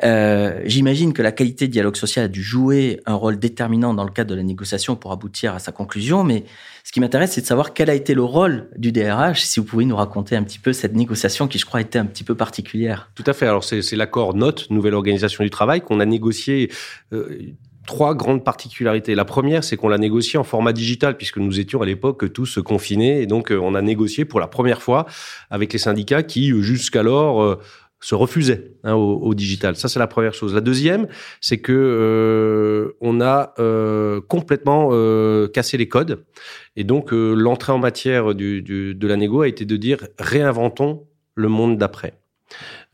Euh, 0.02 0.60
J'imagine 0.64 1.12
que 1.12 1.22
la 1.22 1.31
qualité 1.31 1.69
de 1.69 1.72
dialogue 1.72 1.94
social 1.94 2.25
a 2.25 2.28
dû 2.28 2.43
jouer 2.43 3.00
un 3.06 3.14
rôle 3.14 3.38
déterminant 3.38 3.94
dans 3.94 4.02
le 4.02 4.10
cadre 4.10 4.31
de 4.31 4.34
la 4.34 4.43
négociation 4.43 4.96
pour 4.96 5.12
aboutir 5.12 5.55
à 5.55 5.60
sa 5.60 5.70
conclusion, 5.70 6.25
mais 6.25 6.44
ce 6.82 6.90
qui 6.90 6.99
m'intéresse, 6.99 7.31
c'est 7.34 7.43
de 7.43 7.46
savoir 7.46 7.72
quel 7.72 7.88
a 7.88 7.94
été 7.94 8.12
le 8.14 8.25
rôle 8.25 8.69
du 8.76 8.90
DRH, 8.90 9.43
si 9.43 9.60
vous 9.60 9.66
pouvez 9.66 9.84
nous 9.84 9.94
raconter 9.94 10.34
un 10.34 10.43
petit 10.43 10.58
peu 10.58 10.72
cette 10.72 10.96
négociation 10.96 11.46
qui, 11.46 11.58
je 11.58 11.66
crois, 11.66 11.81
était 11.81 12.00
un 12.00 12.06
petit 12.06 12.25
peu 12.25 12.34
particulière. 12.34 13.12
Tout 13.14 13.25
à 13.28 13.32
fait. 13.32 13.46
Alors, 13.46 13.62
c'est 13.62 13.94
l'accord 13.94 14.34
NOTE, 14.34 14.70
Nouvelle 14.70 14.94
Organisation 14.94 15.44
du 15.44 15.50
Travail, 15.50 15.82
qu'on 15.82 16.00
a 16.00 16.06
négocié 16.06 16.72
euh, 17.12 17.55
trois 17.88 18.14
grandes 18.14 18.44
particularités. 18.44 19.17
La 19.17 19.25
première, 19.25 19.64
c'est 19.64 19.76
qu'on 19.76 19.88
l'a 19.88 19.99
négocié 19.99 20.38
en 20.38 20.44
format 20.44 20.73
digital, 20.73 21.17
puisque 21.17 21.38
nous 21.38 21.58
étions 21.58 21.82
à 21.82 21.87
l'époque 21.87 22.32
tous 22.32 22.61
confinés, 22.62 23.23
et 23.23 23.26
donc 23.26 23.50
euh, 23.50 23.58
on 23.58 23.75
a 23.75 23.82
négocié 23.82 24.25
pour 24.26 24.38
la 24.38 24.46
première 24.46 24.82
fois 24.82 25.06
avec 25.50 25.73
les 25.73 25.79
syndicats 25.79 26.23
qui, 26.23 26.52
euh, 26.52 26.61
jusqu'alors, 26.61 27.58
se 28.00 28.14
refusait 28.14 28.73
hein, 28.85 28.94
au, 28.94 29.35
digital. 29.35 29.76
Ça, 29.76 29.88
c'est 29.88 29.99
la 29.99 30.06
première 30.06 30.35
chose. 30.35 30.55
La 30.55 30.61
deuxième, 30.61 31.08
c'est 31.40 31.58
que 31.58 31.73
euh, 31.73 32.96
on 33.00 33.20
a 33.20 33.55
euh, 33.58 34.20
complètement 34.20 34.91
euh, 34.93 35.48
cassé 35.48 35.77
les 35.77 35.89
codes. 35.89 36.24
Et 36.77 36.84
donc, 36.84 37.13
euh, 37.13 37.34
l'entrée 37.34 37.72
en 37.72 37.79
matière 37.79 38.34
de 38.34 39.06
la 39.06 39.17
négo 39.17 39.43
a 39.43 39.48
été 39.48 39.65
de 39.65 39.77
dire 39.77 40.06
réinventons 40.19 41.06
le 41.34 41.48
monde 41.48 41.77
d'après. 41.77 42.15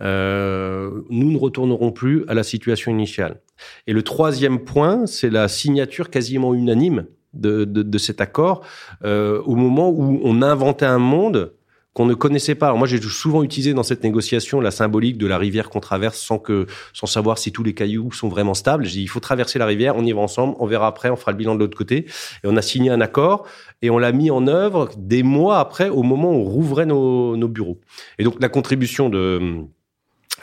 Euh, 0.03 1.03
nous 1.11 1.31
ne 1.31 1.39
retournerons 1.39 1.93
plus 1.93 2.25
à 2.29 2.35
la 2.35 2.43
situation 2.43 2.91
initiale. 2.91 3.41
Et 3.87 3.93
le 3.93 4.03
troisième 4.03 4.65
point, 4.65 5.07
c'est 5.07 5.31
la 5.31 5.49
signature 5.49 6.11
quasiment 6.11 6.55
unanime 6.55 7.07
de, 7.33 7.65
de, 7.65 7.83
de 7.83 7.99
cet 7.99 8.21
accord 8.21 8.65
euh, 9.05 9.43
au 9.43 9.57
moment 9.57 9.91
où 9.91 10.21
on 10.23 10.43
inventait 10.43 10.87
un 10.87 10.99
monde 10.99 11.53
qu'on 11.95 12.07
ne 12.07 12.15
connaissait 12.15 12.57
pas. 12.57 12.67
Alors 12.67 12.79
moi, 12.79 12.89
j'ai 12.89 13.01
souvent 13.01 13.43
utilisé 13.43 13.73
dans 13.73 13.85
cette 13.85 14.03
négociation 14.03 14.61
la 14.61 14.73
symbolique 14.73 15.17
de 15.17 15.27
la 15.27 15.39
rivière 15.39 15.71
qu'on 15.71 15.81
traverse 15.81 16.19
sans 16.19 16.39
que, 16.39 16.67
sans 16.93 17.07
savoir 17.07 17.39
si 17.39 17.53
tous 17.53 17.63
les 17.63 17.73
cailloux 17.73 18.13
sont 18.13 18.29
vraiment 18.29 18.55
stables. 18.55 18.85
J'ai 18.85 18.99
dit, 18.99 19.03
il 19.03 19.09
faut 19.09 19.21
traverser 19.21 19.59
la 19.59 19.67
rivière, 19.67 19.97
on 19.97 20.05
y 20.05 20.13
va 20.13 20.21
ensemble, 20.21 20.57
on 20.59 20.67
verra 20.67 20.89
après, 20.89 21.09
on 21.09 21.17
fera 21.17 21.31
le 21.31 21.39
bilan 21.39 21.55
de 21.55 21.61
l'autre 21.61 21.79
côté. 21.79 22.07
Et 22.43 22.47
on 22.47 22.57
a 22.57 22.63
signé 22.63 22.91
un 22.91 23.01
accord 23.01 23.47
et 23.81 23.91
on 23.91 23.99
l'a 23.99 24.13
mis 24.13 24.31
en 24.31 24.47
œuvre 24.49 24.91
des 24.97 25.23
mois 25.23 25.61
après, 25.61 25.89
au 25.89 26.03
moment 26.03 26.33
où 26.33 26.41
on 26.41 26.45
rouvrait 26.45 26.87
nos, 26.87 27.37
nos 27.37 27.49
bureaux. 27.49 27.81
Et 28.19 28.25
donc, 28.25 28.35
la 28.41 28.49
contribution 28.49 29.09
de, 29.09 29.65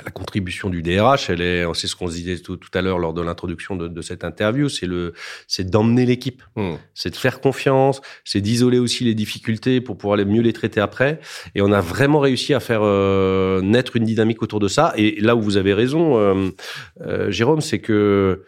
la 0.06 0.12
contribution 0.12 0.70
du 0.70 0.82
DRH, 0.82 1.30
elle 1.30 1.42
est, 1.42 1.66
c'est 1.74 1.88
ce 1.88 1.96
qu'on 1.96 2.08
se 2.08 2.14
disait 2.14 2.38
tout, 2.38 2.58
tout, 2.58 2.70
à 2.74 2.82
l'heure 2.82 2.98
lors 2.98 3.14
de 3.14 3.22
l'introduction 3.22 3.76
de, 3.76 3.88
de, 3.88 4.02
cette 4.02 4.24
interview, 4.24 4.70
c'est 4.70 4.86
le, 4.86 5.14
c'est 5.48 5.70
d'emmener 5.70 6.06
l'équipe, 6.06 6.44
mmh. 6.56 6.74
c'est 6.94 7.10
de 7.10 7.16
faire 7.16 7.42
confiance, 7.42 8.02
c'est 8.24 8.42
d'isoler 8.42 8.80
aussi 8.80 9.04
les 9.04 9.14
difficultés 9.14 9.82
pour 9.82 9.98
pouvoir 9.98 10.18
les 10.18 10.26
mieux 10.26 10.42
les 10.42 10.54
traiter 10.54 10.80
après. 10.80 11.20
Et 11.56 11.62
on 11.62 11.72
a 11.72 11.82
vraiment 11.82 12.20
réussi 12.20 12.54
à 12.54 12.60
faire 12.60 12.82
euh, 12.84 13.62
naître 13.62 13.96
une 13.96 14.06
dynamique 14.06 14.42
autour 14.42 14.60
de 14.60 14.68
ça. 14.68 14.94
Et 14.96 15.20
là 15.20 15.36
où 15.36 15.42
vous 15.42 15.58
avez 15.58 15.74
raison, 15.74 16.18
euh, 16.18 16.50
euh, 17.02 17.30
Jérôme, 17.30 17.62
c'est 17.62 17.80
que 17.80 18.44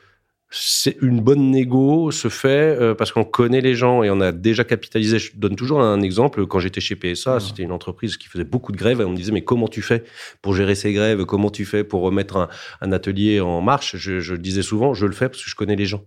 c'est 0.56 0.98
une 1.02 1.20
bonne 1.20 1.50
négo 1.50 2.12
se 2.12 2.28
fait 2.28 2.78
euh, 2.80 2.94
parce 2.94 3.12
qu'on 3.12 3.24
connaît 3.24 3.60
les 3.60 3.74
gens 3.74 4.04
et 4.04 4.12
on 4.12 4.22
a 4.22 4.32
déjà 4.32 4.64
capitalisé. 4.64 5.18
Je 5.18 5.32
donne 5.36 5.56
toujours 5.56 5.82
un 5.82 6.00
exemple. 6.02 6.46
Quand 6.46 6.60
j'étais 6.60 6.80
chez 6.80 6.96
PSA, 6.96 7.40
c'était 7.40 7.64
une 7.64 7.72
entreprise 7.72 8.18
qui 8.18 8.28
faisait 8.28 8.44
beaucoup 8.44 8.72
de 8.72 8.78
grèves 8.78 9.02
et 9.02 9.04
on 9.04 9.10
me 9.10 9.18
disait 9.18 9.32
mais 9.32 9.44
comment 9.44 9.68
tu 9.68 9.82
fais 9.82 10.04
pour 10.44 10.54
gérer 10.54 10.76
ces 10.76 10.94
grèves? 10.94 11.26
Comment 11.26 11.50
tu 11.50 11.66
fais 11.66 11.84
pour 11.84 12.02
remettre 12.02 12.38
un, 12.38 12.50
un 12.82 12.92
atelier 12.92 13.40
en 13.40 13.62
marche? 13.62 13.96
Je, 13.98 14.20
je, 14.20 14.36
disais 14.36 14.62
souvent 14.62 14.94
je 14.94 15.08
le 15.08 15.14
fais 15.14 15.28
parce 15.28 15.44
que 15.44 15.50
je 15.50 15.56
connais 15.56 15.76
les 15.76 15.88
gens. 15.88 16.06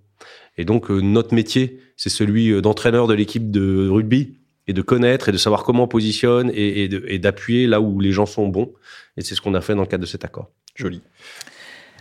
Et 0.56 0.64
donc 0.64 0.92
euh, 0.92 1.00
notre 1.00 1.34
métier, 1.34 1.80
c'est 1.96 2.08
celui 2.08 2.50
euh, 2.50 2.62
d'entraîneur 2.62 3.08
de 3.08 3.14
l'équipe 3.14 3.50
de 3.50 3.88
rugby 3.88 4.36
et 4.68 4.72
de 4.72 4.82
connaître 4.82 5.28
et 5.28 5.32
de 5.32 5.38
savoir 5.38 5.64
comment 5.64 5.84
on 5.84 5.88
positionne 5.88 6.52
et, 6.54 6.84
et 6.84 7.18
d'appuyer 7.18 7.66
là 7.66 7.80
où 7.80 7.98
les 7.98 8.12
gens 8.12 8.26
sont 8.26 8.46
bons. 8.46 8.72
Et 9.16 9.22
c'est 9.22 9.34
ce 9.34 9.40
qu'on 9.40 9.54
a 9.54 9.60
fait 9.60 9.74
dans 9.74 9.82
le 9.82 9.88
cadre 9.88 10.02
de 10.02 10.08
cet 10.08 10.24
accord. 10.24 10.52
Joli. 10.76 11.02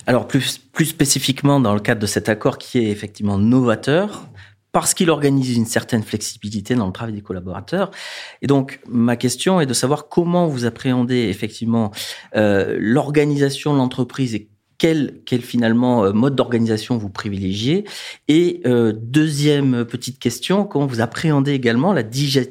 Alors 0.08 0.28
plus, 0.28 0.58
plus 0.58 0.86
spécifiquement 0.86 1.60
dans 1.60 1.74
le 1.74 1.80
cadre 1.80 2.02
de 2.02 2.08
cet 2.08 2.30
accord 2.30 2.58
qui 2.58 2.80
est 2.80 2.90
effectivement 2.90 3.38
novateur, 3.38 4.28
parce 4.72 4.94
qu'il 4.94 5.10
organise 5.10 5.56
une 5.56 5.66
certaine 5.66 6.04
flexibilité 6.04 6.76
dans 6.76 6.86
le 6.86 6.92
travail 6.92 7.14
des 7.14 7.22
collaborateurs. 7.22 7.92
Et 8.42 8.48
donc, 8.48 8.82
ma 8.88 9.16
question 9.16 9.62
est 9.62 9.66
de 9.66 9.74
savoir 9.74 10.10
comment 10.10 10.48
vous 10.48 10.66
appréhendez 10.66 11.30
effectivement 11.30 11.92
euh, 12.36 12.76
l'organisation 12.78 13.72
de 13.74 13.78
l'entreprise 13.78 14.36
et 14.36 14.50
quel, 14.78 15.22
quel 15.26 15.42
finalement 15.42 16.04
euh, 16.04 16.12
mode 16.12 16.36
d'organisation 16.36 16.98
vous 16.98 17.10
privilégiez. 17.10 17.86
Et 18.28 18.62
euh, 18.66 18.94
deuxième 18.94 19.86
petite 19.86 20.20
question, 20.20 20.66
comment 20.66 20.86
vous 20.86 21.00
appréhendez 21.00 21.54
également 21.54 21.94
la, 21.94 22.04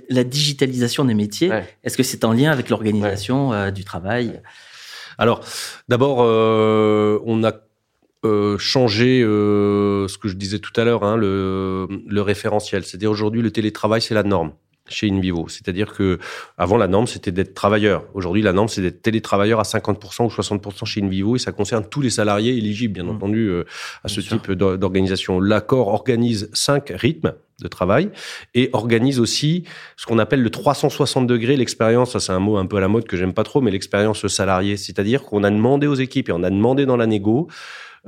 la 0.09 0.25
digitalisation 0.25 1.05
des 1.05 1.15
métiers? 1.15 1.53
Est-ce 1.83 1.97
que 1.99 2.03
c'est 2.03 2.25
en 2.25 2.33
lien 2.33 2.51
avec 2.51 2.71
l'organisation 2.71 3.53
euh, 3.53 3.71
du 3.71 3.85
travail? 3.85 4.41
Alors, 5.19 5.41
d'abord, 5.89 6.19
euh, 6.21 7.21
on 7.25 7.45
a 7.45 7.53
euh, 8.25 8.57
changé 8.59 9.23
euh, 9.23 10.09
ce 10.09 10.17
que 10.19 10.29
je 10.29 10.35
disais 10.35 10.59
tout 10.59 10.73
à 10.81 10.85
l'heure, 10.85 11.05
hein, 11.05 11.17
le, 11.17 11.87
le, 12.07 12.23
référentiel. 12.23 12.85
C'est-à-dire 12.85 13.11
aujourd'hui, 13.11 13.43
le 13.43 13.51
télétravail, 13.51 14.01
c'est 14.01 14.15
la 14.15 14.23
norme 14.23 14.53
chez 14.89 15.11
InVivo. 15.11 15.49
C'est-à-dire 15.49 15.93
que 15.93 16.19
avant 16.59 16.77
la 16.77 16.89
norme, 16.89 17.07
c'était 17.07 17.33
d'être 17.33 17.55
travailleur. 17.55 18.05
Aujourd'hui, 18.15 18.43
la 18.43 18.53
norme, 18.53 18.69
c'est 18.69 18.83
d'être 18.83 19.03
télétravailleur 19.03 19.61
à 19.61 19.63
50% 19.63 20.25
ou 20.25 20.29
60% 20.29 20.85
chez 20.85 21.03
InVivo 21.03 21.37
et 21.37 21.39
ça 21.39 21.53
concerne 21.53 21.87
tous 21.89 22.01
les 22.01 22.11
salariés 22.11 22.57
éligibles, 22.57 22.95
bien 22.95 23.05
mmh. 23.05 23.17
entendu, 23.17 23.49
euh, 23.49 23.65
à 24.03 24.09
ce 24.09 24.21
type 24.21 24.53
d'organisation. 24.53 25.41
L'accord 25.41 25.89
organise 25.89 26.51
cinq 26.53 26.93
rythmes 26.95 27.35
de 27.63 27.69
travail 27.69 28.11
et 28.55 28.71
organise 28.73 29.21
aussi 29.21 29.65
ce 29.97 30.07
qu'on 30.07 30.19
appelle 30.19 30.43
le 30.43 30.51
360 30.51 31.27
degrés, 31.27 31.57
l'expérience, 31.57 32.13
ça 32.13 32.21
c'est 32.21 32.33
un 32.33 32.41
mot 32.41 32.57
un 32.57 32.67
peu 32.67 32.77
à 32.77 32.81
la 32.81 32.89
mode 32.89 33.05
que 33.05 33.17
j'aime 33.17 33.33
pas 33.33 33.45
trop, 33.45 33.61
mais 33.61 33.71
l'expérience 33.71 34.27
salariée. 34.27 34.77
C'est-à-dire 34.77 35.23
qu'on 35.23 35.45
a 35.45 35.51
demandé 35.51 35.87
aux 35.87 35.95
équipes 35.95 36.29
et 36.29 36.33
on 36.33 36.43
a 36.43 36.51
demandé 36.51 36.87
dans 36.87 36.97
la 36.97 37.07
négo 37.07 37.49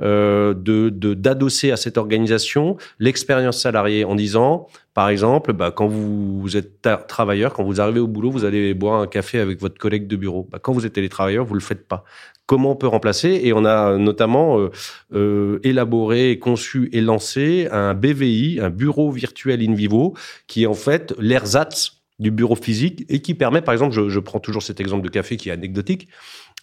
euh, 0.01 0.53
de 0.53 0.89
d'adosser 0.89 1.71
à 1.71 1.77
cette 1.77 1.97
organisation 1.97 2.77
l'expérience 2.99 3.59
salariée 3.59 4.05
en 4.05 4.13
disant, 4.15 4.67
par 4.93 5.09
exemple, 5.09 5.53
bah, 5.53 5.71
quand 5.71 5.87
vous, 5.87 6.55
êtes 6.55 6.87
travailleur, 7.07 7.53
quand 7.53 7.63
vous 7.63 7.81
arrivez 7.81 7.99
au 7.99 8.07
boulot, 8.07 8.31
vous 8.31 8.45
allez 8.45 8.73
boire 8.73 9.01
un 9.01 9.07
café 9.07 9.39
avec 9.39 9.59
votre 9.59 9.77
collègue 9.77 10.07
de 10.07 10.15
bureau. 10.15 10.47
Bah, 10.51 10.59
quand 10.61 10.71
vous 10.71 10.85
êtes 10.85 10.93
télétravailleur, 10.93 11.45
vous 11.45 11.53
le 11.53 11.59
faites 11.59 11.87
pas. 11.87 12.03
Comment 12.45 12.71
on 12.71 12.75
peut 12.75 12.87
remplacer? 12.87 13.41
Et 13.43 13.53
on 13.53 13.65
a 13.65 13.97
notamment 13.97 14.59
euh, 14.59 14.69
euh, 15.13 15.59
élaboré, 15.63 16.39
conçu 16.39 16.89
et 16.93 17.01
lancé 17.01 17.67
un 17.71 17.93
BVI, 17.93 18.59
un 18.61 18.69
bureau 18.69 19.11
virtuel 19.11 19.67
in 19.67 19.73
vivo, 19.73 20.15
qui 20.47 20.63
est 20.63 20.67
en 20.67 20.73
fait 20.73 21.13
l'ersatz 21.19 22.03
du 22.19 22.31
bureau 22.31 22.55
physique 22.55 23.05
et 23.09 23.21
qui 23.21 23.33
permet, 23.33 23.61
par 23.61 23.73
exemple, 23.73 23.93
je, 23.93 24.09
je 24.09 24.19
prends 24.19 24.39
toujours 24.39 24.63
cet 24.63 24.79
exemple 24.79 25.03
de 25.03 25.09
café 25.09 25.37
qui 25.37 25.49
est 25.49 25.51
anecdotique, 25.51 26.07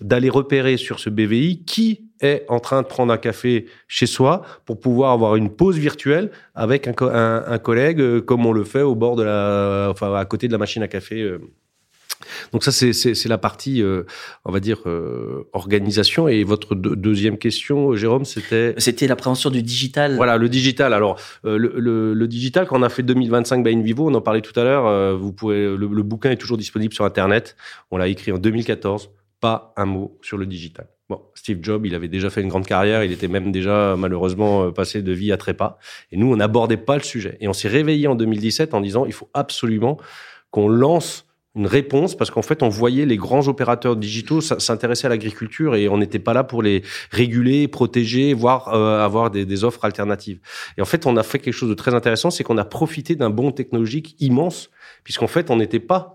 d'aller 0.00 0.28
repérer 0.28 0.76
sur 0.76 0.98
ce 0.98 1.08
BVI 1.08 1.64
qui 1.64 2.04
est 2.20 2.44
en 2.48 2.58
train 2.58 2.82
de 2.82 2.86
prendre 2.86 3.12
un 3.12 3.18
café 3.18 3.66
chez 3.86 4.06
soi 4.06 4.42
pour 4.64 4.80
pouvoir 4.80 5.12
avoir 5.12 5.36
une 5.36 5.50
pause 5.50 5.78
virtuelle 5.78 6.30
avec 6.54 6.88
un, 6.88 6.94
un, 7.00 7.44
un 7.46 7.58
collègue 7.58 8.00
euh, 8.00 8.20
comme 8.20 8.46
on 8.46 8.52
le 8.52 8.64
fait 8.64 8.82
au 8.82 8.94
bord 8.94 9.16
de 9.16 9.22
la, 9.22 9.88
enfin 9.90 10.14
à 10.14 10.24
côté 10.24 10.48
de 10.48 10.52
la 10.52 10.58
machine 10.58 10.82
à 10.82 10.88
café. 10.88 11.20
Euh. 11.20 11.38
Donc 12.52 12.64
ça 12.64 12.72
c'est 12.72 13.28
la 13.28 13.38
partie, 13.38 13.82
euh, 13.82 14.04
on 14.44 14.52
va 14.52 14.60
dire 14.60 14.82
organisation. 15.52 16.26
Et 16.26 16.42
votre 16.42 16.74
deuxième 16.74 17.36
question, 17.36 17.94
Jérôme, 17.96 18.24
c'était 18.24 18.74
c'était 18.78 19.06
l'appréhension 19.06 19.50
du 19.50 19.62
digital. 19.62 20.16
Voilà, 20.16 20.38
le 20.38 20.48
digital. 20.48 20.94
Alors 20.94 21.20
le, 21.42 21.58
le, 21.58 22.14
le, 22.14 22.28
digital, 22.28 22.66
quand 22.66 22.78
on 22.78 22.82
a 22.82 22.88
fait 22.88 23.02
2025 23.02 23.62
by 23.62 23.74
InVivo, 23.74 24.08
on 24.08 24.14
en 24.14 24.22
parlait 24.22 24.40
tout 24.40 24.58
à 24.58 24.64
l'heure. 24.64 25.18
vous 25.18 25.32
pouvez, 25.32 25.76
le, 25.76 25.86
le 25.86 26.02
bouquin 26.02 26.30
est 26.30 26.36
toujours 26.36 26.56
disponible 26.56 26.94
sur 26.94 27.04
Internet. 27.04 27.56
On 27.90 27.98
l'a 27.98 28.08
écrit 28.08 28.32
en 28.32 28.38
2014 28.38 29.10
pas 29.44 29.74
un 29.76 29.84
mot 29.84 30.18
sur 30.22 30.38
le 30.38 30.46
digital. 30.46 30.86
Bon, 31.10 31.20
Steve 31.34 31.58
Jobs, 31.60 31.84
il 31.84 31.94
avait 31.94 32.08
déjà 32.08 32.30
fait 32.30 32.40
une 32.40 32.48
grande 32.48 32.64
carrière, 32.64 33.04
il 33.04 33.12
était 33.12 33.28
même 33.28 33.52
déjà 33.52 33.94
malheureusement 33.94 34.64
euh, 34.64 34.70
passé 34.70 35.02
de 35.02 35.12
vie 35.12 35.32
à 35.32 35.36
trépas. 35.36 35.76
Et 36.12 36.16
nous, 36.16 36.32
on 36.32 36.36
n'abordait 36.36 36.78
pas 36.78 36.96
le 36.96 37.02
sujet. 37.02 37.36
Et 37.40 37.46
on 37.46 37.52
s'est 37.52 37.68
réveillé 37.68 38.08
en 38.08 38.14
2017 38.14 38.72
en 38.72 38.80
disant, 38.80 39.04
il 39.04 39.12
faut 39.12 39.28
absolument 39.34 39.98
qu'on 40.50 40.66
lance 40.66 41.26
une 41.54 41.66
réponse 41.66 42.16
parce 42.16 42.30
qu'en 42.30 42.40
fait, 42.40 42.62
on 42.62 42.70
voyait 42.70 43.04
les 43.04 43.18
grands 43.18 43.46
opérateurs 43.48 43.96
digitaux 43.96 44.40
s'intéresser 44.40 45.06
à 45.06 45.10
l'agriculture 45.10 45.76
et 45.76 45.90
on 45.90 45.98
n'était 45.98 46.18
pas 46.18 46.32
là 46.32 46.42
pour 46.42 46.62
les 46.62 46.82
réguler, 47.10 47.68
protéger, 47.68 48.32
voire 48.32 48.72
euh, 48.72 49.04
avoir 49.04 49.30
des, 49.30 49.44
des, 49.44 49.62
offres 49.62 49.84
alternatives. 49.84 50.40
Et 50.78 50.80
en 50.80 50.86
fait, 50.86 51.04
on 51.04 51.18
a 51.18 51.22
fait 51.22 51.38
quelque 51.38 51.52
chose 51.52 51.68
de 51.68 51.74
très 51.74 51.92
intéressant, 51.92 52.30
c'est 52.30 52.44
qu'on 52.44 52.56
a 52.56 52.64
profité 52.64 53.14
d'un 53.14 53.30
bon 53.30 53.52
technologique 53.52 54.16
immense, 54.20 54.70
puisqu'en 55.04 55.26
fait, 55.26 55.50
on 55.50 55.56
n'était 55.56 55.80
pas 55.80 56.13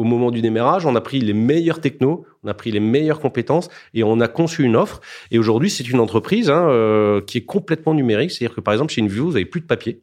au 0.00 0.04
moment 0.04 0.30
du 0.30 0.40
démarrage, 0.40 0.86
on 0.86 0.96
a 0.96 1.00
pris 1.02 1.20
les 1.20 1.34
meilleurs 1.34 1.80
technos, 1.80 2.24
on 2.42 2.48
a 2.48 2.54
pris 2.54 2.70
les 2.70 2.80
meilleures 2.80 3.20
compétences 3.20 3.68
et 3.92 4.02
on 4.02 4.18
a 4.20 4.28
conçu 4.28 4.64
une 4.64 4.74
offre. 4.74 5.02
Et 5.30 5.38
aujourd'hui, 5.38 5.68
c'est 5.68 5.88
une 5.90 6.00
entreprise 6.00 6.48
hein, 6.48 6.68
euh, 6.70 7.20
qui 7.20 7.36
est 7.36 7.44
complètement 7.44 7.92
numérique. 7.92 8.30
C'est-à-dire 8.30 8.56
que 8.56 8.62
par 8.62 8.72
exemple, 8.72 8.94
chez 8.94 9.02
InView, 9.02 9.26
vous 9.26 9.36
avez 9.36 9.44
plus 9.44 9.60
de 9.60 9.66
papier. 9.66 10.00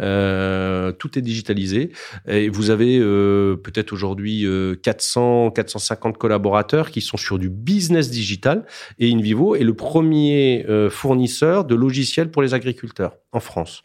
Euh, 0.00 0.90
tout 0.90 1.16
est 1.18 1.22
digitalisé 1.22 1.92
et 2.26 2.48
vous 2.48 2.70
avez 2.70 2.98
euh, 2.98 3.56
peut-être 3.56 3.92
aujourd'hui 3.92 4.46
400 4.82 5.50
450 5.50 6.16
collaborateurs 6.16 6.90
qui 6.90 7.02
sont 7.02 7.18
sur 7.18 7.38
du 7.38 7.50
business 7.50 8.10
digital 8.10 8.64
et 8.98 9.12
InVivo 9.12 9.54
est 9.54 9.64
le 9.64 9.74
premier 9.74 10.66
fournisseur 10.90 11.66
de 11.66 11.74
logiciels 11.74 12.30
pour 12.30 12.42
les 12.42 12.54
agriculteurs 12.54 13.18
en 13.32 13.40
France. 13.40 13.82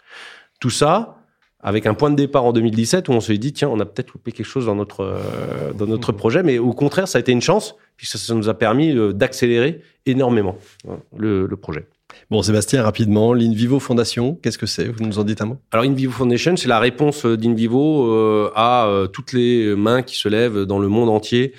Tout 0.61 0.69
ça 0.69 1.24
avec 1.65 1.87
un 1.87 1.95
point 1.95 2.11
de 2.11 2.15
départ 2.15 2.45
en 2.45 2.53
2017 2.53 3.09
où 3.09 3.11
on 3.11 3.19
s'est 3.19 3.39
dit 3.39 3.51
tiens 3.51 3.69
on 3.69 3.79
a 3.79 3.85
peut-être 3.85 4.13
loupé 4.13 4.31
quelque 4.31 4.45
chose 4.45 4.67
dans 4.67 4.75
notre 4.75 5.01
euh, 5.01 5.73
dans 5.73 5.87
notre 5.87 6.13
mmh. 6.13 6.15
projet 6.15 6.43
mais 6.43 6.59
au 6.59 6.73
contraire 6.73 7.07
ça 7.07 7.17
a 7.17 7.21
été 7.21 7.31
une 7.31 7.41
chance 7.41 7.75
puisque 7.97 8.17
ça 8.17 8.35
nous 8.35 8.47
a 8.49 8.53
permis 8.53 8.95
euh, 8.95 9.11
d'accélérer 9.11 9.81
énormément 10.05 10.57
hein, 10.87 10.99
le, 11.17 11.47
le 11.47 11.57
projet. 11.57 11.87
Bon, 12.31 12.41
Sébastien, 12.41 12.81
rapidement, 12.81 13.33
l'Invivo 13.33 13.79
Foundation, 13.79 14.39
qu'est-ce 14.41 14.57
que 14.57 14.65
c'est? 14.65 14.87
Vous 14.87 15.03
nous 15.03 15.19
en 15.19 15.23
dites 15.23 15.41
un 15.41 15.45
mot? 15.45 15.57
Alors, 15.71 15.85
InVivo 15.85 16.11
Foundation, 16.11 16.55
c'est 16.57 16.67
la 16.67 16.79
réponse 16.79 17.25
euh, 17.25 17.37
d'InVivo 17.37 18.11
euh, 18.11 18.51
à 18.55 18.87
euh, 18.87 19.07
toutes 19.07 19.31
les 19.31 19.75
mains 19.75 20.01
qui 20.01 20.17
se 20.17 20.27
lèvent 20.27 20.63
dans 20.63 20.79
le 20.79 20.87
monde 20.87 21.09
entier 21.09 21.53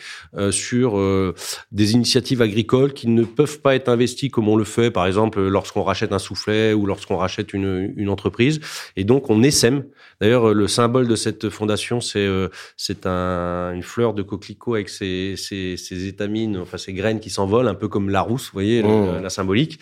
sur 0.50 1.00
des 1.72 1.92
initiatives 1.92 2.42
agricoles 2.42 2.92
qui 2.92 3.08
ne 3.08 3.24
peuvent 3.24 3.60
pas 3.60 3.74
être 3.74 3.88
investies 3.88 4.28
comme 4.28 4.48
on 4.48 4.56
le 4.56 4.64
fait, 4.64 4.90
par 4.90 5.06
exemple, 5.06 5.40
lorsqu'on 5.40 5.82
rachète 5.82 6.12
un 6.12 6.18
soufflet 6.18 6.74
ou 6.74 6.84
lorsqu'on 6.84 7.16
rachète 7.16 7.54
une, 7.54 7.94
une 7.96 8.10
entreprise. 8.10 8.60
Et 8.96 9.04
donc, 9.04 9.30
on 9.30 9.42
essaime. 9.42 9.84
D'ailleurs, 10.20 10.52
le 10.52 10.68
symbole 10.68 11.08
de 11.08 11.16
cette 11.16 11.48
fondation, 11.48 12.02
c'est 12.02 12.28
c'est 12.76 13.06
un, 13.06 13.72
une 13.74 13.82
fleur 13.82 14.12
de 14.12 14.22
coquelicot 14.22 14.74
avec 14.74 14.90
ses, 14.90 15.36
ses, 15.36 15.76
ses, 15.78 16.06
étamines, 16.06 16.58
enfin 16.58 16.76
ses 16.76 16.92
graines 16.92 17.20
qui 17.20 17.30
s'envolent, 17.30 17.68
un 17.68 17.74
peu 17.74 17.88
comme 17.88 18.10
la 18.10 18.20
rousse, 18.20 18.46
vous 18.46 18.52
voyez, 18.52 18.82
oh. 18.84 19.06
la, 19.14 19.20
la 19.22 19.30
symbolique. 19.30 19.78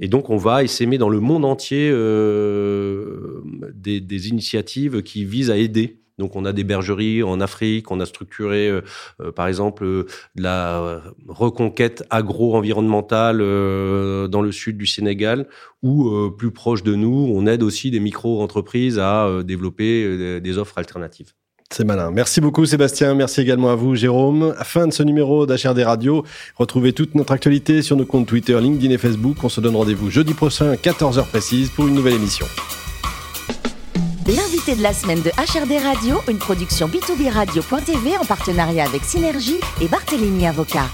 Et 0.00 0.08
donc, 0.08 0.17
on 0.28 0.36
va 0.36 0.62
essaimer 0.64 0.98
dans 0.98 1.08
le 1.08 1.20
monde 1.20 1.44
entier 1.44 1.90
euh, 1.92 3.42
des, 3.74 4.28
initiatives 4.28 5.02
qui 5.02 5.24
visent 5.24 5.50
à 5.50 5.56
aider. 5.56 6.00
Donc, 6.18 6.34
on 6.34 6.44
a 6.44 6.52
des 6.52 6.64
bergeries 6.64 7.22
en 7.22 7.40
Afrique, 7.40 7.92
on 7.92 8.00
a 8.00 8.06
structuré, 8.06 8.68
euh, 8.68 8.80
euh, 9.20 9.30
par 9.30 9.46
exemple, 9.46 10.06
la 10.34 11.00
reconquête 11.28 12.04
agro-environnementale 12.10 13.38
dans 13.38 14.42
le 14.42 14.52
sud 14.52 14.76
du 14.76 14.86
Sénégal, 14.86 15.46
ou 15.82 16.30
plus 16.36 16.50
proche 16.50 16.82
de 16.82 16.96
nous, 16.96 17.30
on 17.32 17.46
aide 17.46 17.62
aussi 17.62 17.92
des 17.92 18.00
micro-entreprises 18.00 18.98
à 18.98 19.42
développer 19.44 20.40
des 20.40 20.58
offres 20.58 20.78
alternatives. 20.78 21.34
C'est 21.70 21.84
malin. 21.84 22.10
Merci 22.10 22.40
beaucoup 22.40 22.64
Sébastien, 22.64 23.14
merci 23.14 23.42
également 23.42 23.68
à 23.68 23.74
vous 23.74 23.94
Jérôme. 23.94 24.54
Fin 24.62 24.86
de 24.86 24.92
ce 24.92 25.02
numéro 25.02 25.44
d'HRD 25.44 25.80
Radio. 25.80 26.24
Retrouvez 26.56 26.94
toute 26.94 27.14
notre 27.14 27.32
actualité 27.32 27.82
sur 27.82 27.94
nos 27.94 28.06
comptes 28.06 28.26
Twitter, 28.26 28.58
LinkedIn 28.58 28.92
et 28.94 28.98
Facebook. 28.98 29.36
On 29.44 29.50
se 29.50 29.60
donne 29.60 29.76
rendez-vous 29.76 30.10
jeudi 30.10 30.32
prochain 30.32 30.70
à 30.70 30.76
14h 30.76 31.26
précise 31.26 31.68
pour 31.68 31.86
une 31.86 31.94
nouvelle 31.94 32.14
émission. 32.14 32.46
L'invité 34.26 34.74
de 34.76 34.82
la 34.82 34.94
semaine 34.94 35.20
de 35.20 35.30
HRD 35.30 35.82
Radio, 35.82 36.20
une 36.28 36.38
production 36.38 36.88
B2B 36.88 37.30
Radio.tv 37.30 38.16
en 38.18 38.24
partenariat 38.24 38.84
avec 38.84 39.02
Synergie 39.04 39.60
et 39.82 39.88
Barthélémy 39.88 40.46
Avocat. 40.46 40.86